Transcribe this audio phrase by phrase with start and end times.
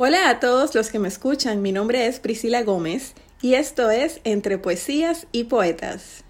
[0.00, 4.20] Hola a todos los que me escuchan, mi nombre es Priscila Gómez y esto es
[4.22, 6.22] Entre Poesías y Poetas.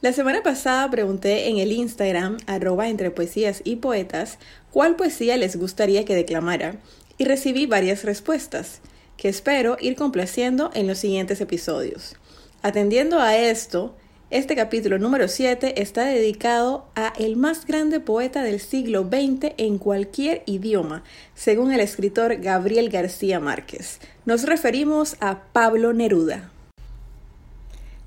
[0.00, 4.38] La semana pasada pregunté en el Instagram, arroba entre poesías y poetas,
[4.70, 6.76] cuál poesía les gustaría que declamara
[7.18, 8.78] y recibí varias respuestas,
[9.16, 12.14] que espero ir complaciendo en los siguientes episodios.
[12.62, 13.96] Atendiendo a esto,
[14.34, 19.78] este capítulo número 7 está dedicado a el más grande poeta del siglo XX en
[19.78, 21.04] cualquier idioma,
[21.36, 24.00] según el escritor Gabriel García Márquez.
[24.24, 26.50] Nos referimos a Pablo Neruda.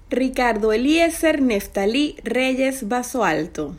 [0.09, 3.77] Ricardo Eliezer Neftalí Reyes Vaso Alto.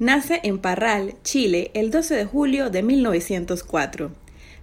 [0.00, 4.10] Nace en Parral, Chile, el 12 de julio de 1904.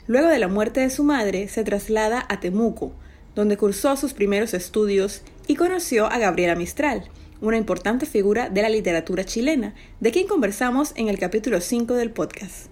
[0.07, 2.91] Luego de la muerte de su madre, se traslada a Temuco,
[3.33, 7.09] donde cursó sus primeros estudios y conoció a Gabriela Mistral,
[7.41, 12.11] una importante figura de la literatura chilena, de quien conversamos en el capítulo 5 del
[12.11, 12.67] podcast.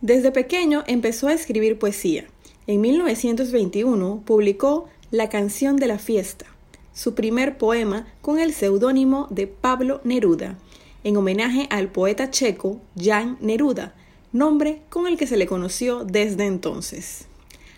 [0.00, 2.24] Desde pequeño empezó a escribir poesía.
[2.66, 6.46] En 1921 publicó La canción de la fiesta,
[6.92, 10.58] su primer poema con el seudónimo de Pablo Neruda,
[11.04, 13.94] en homenaje al poeta checo Jan Neruda,
[14.32, 17.26] nombre con el que se le conoció desde entonces.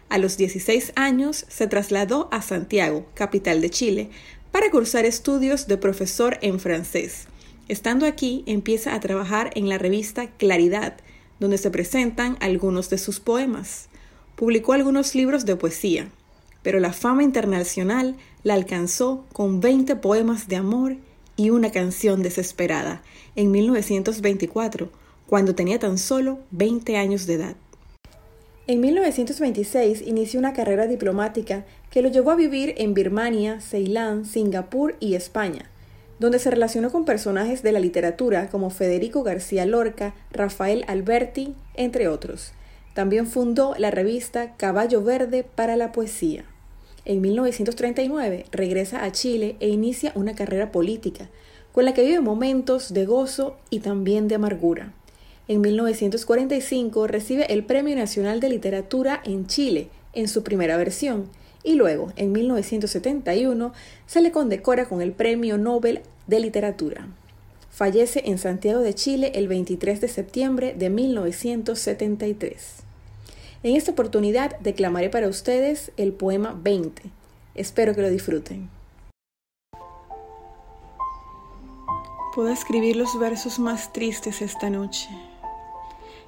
[0.09, 4.11] A los 16 años se trasladó a Santiago, capital de Chile,
[4.53, 7.27] para cursar estudios de profesor en francés.
[7.69, 10.97] Estando aquí, empieza a trabajar en la revista Claridad,
[11.41, 13.89] donde se presentan algunos de sus poemas.
[14.37, 16.09] Publicó algunos libros de poesía,
[16.63, 20.97] pero la fama internacional la alcanzó con 20 poemas de amor
[21.37, 23.03] y una canción desesperada
[23.37, 24.91] en 1924,
[25.27, 27.57] cuando tenía tan solo 20 años de edad.
[28.67, 34.97] En 1926 inició una carrera diplomática que lo llevó a vivir en Birmania, Ceilán, Singapur
[35.01, 35.71] y España,
[36.19, 42.09] donde se relacionó con personajes de la literatura como Federico García Lorca, Rafael Alberti, entre
[42.09, 42.53] otros.
[42.95, 46.47] También fundó la revista Caballo Verde para la Poesía.
[47.05, 51.29] En 1939 regresa a Chile e inicia una carrera política,
[51.73, 54.95] con la que vive momentos de gozo y también de amargura.
[55.47, 61.29] En 1945 recibe el Premio Nacional de Literatura en Chile, en su primera versión,
[61.63, 63.75] y luego, en 1971,
[64.07, 67.09] se le condecora con el Premio Nobel de Literatura.
[67.71, 72.77] Fallece en Santiago de Chile el 23 de septiembre de 1973.
[73.65, 77.03] En esta oportunidad declamaré para ustedes el poema 20.
[77.55, 78.71] Espero que lo disfruten.
[82.35, 85.09] Puedo escribir los versos más tristes esta noche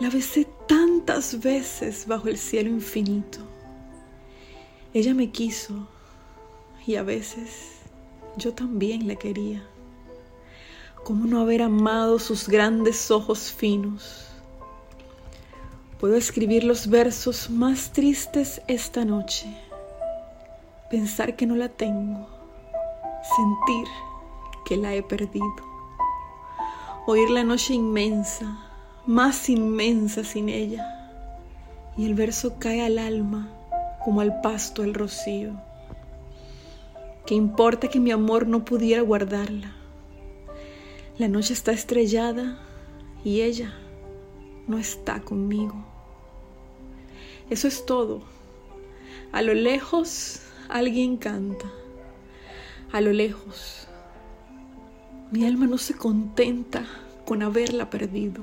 [0.00, 3.38] la besé tantas veces bajo el cielo infinito.
[4.92, 5.86] Ella me quiso
[6.86, 7.78] y a veces
[8.36, 9.62] yo también la quería.
[11.04, 14.26] ¿Cómo no haber amado sus grandes ojos finos?
[16.00, 19.46] Puedo escribir los versos más tristes esta noche.
[20.90, 22.26] Pensar que no la tengo.
[23.36, 23.86] Sentir
[24.64, 25.54] que la he perdido.
[27.06, 28.63] Oír la noche inmensa
[29.06, 30.90] más inmensa sin ella.
[31.96, 33.50] Y el verso cae al alma
[34.04, 35.52] como al pasto el rocío.
[37.26, 39.72] ¿Qué importa que mi amor no pudiera guardarla?
[41.18, 42.58] La noche está estrellada
[43.24, 43.72] y ella
[44.66, 45.74] no está conmigo.
[47.50, 48.22] Eso es todo.
[49.32, 51.70] A lo lejos alguien canta.
[52.90, 53.86] A lo lejos.
[55.30, 56.84] Mi alma no se contenta
[57.24, 58.42] con haberla perdido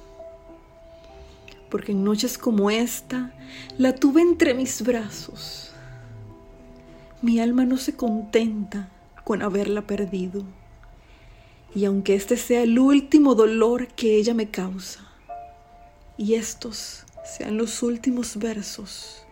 [1.71, 3.33] Porque en noches como esta
[3.79, 5.71] la tuve entre mis brazos.
[7.23, 8.89] Mi alma no se contenta
[9.23, 10.43] con haberla perdido.
[11.73, 15.07] Y aunque este sea el último dolor que ella me causa,
[16.17, 19.23] y estos sean los últimos versos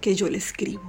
[0.00, 0.88] que yo le escribo.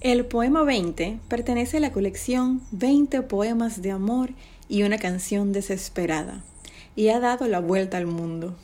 [0.00, 4.30] El poema 20 pertenece a la colección 20 poemas de amor
[4.68, 6.42] y una canción desesperada
[6.96, 8.56] y ha dado la vuelta al mundo.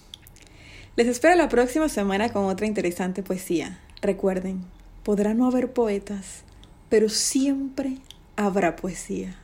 [0.96, 3.78] Les espero la próxima semana con otra interesante poesía.
[4.02, 4.64] Recuerden,
[5.02, 6.42] podrá no haber poetas,
[6.88, 7.98] pero siempre
[8.36, 9.39] habrá poesía.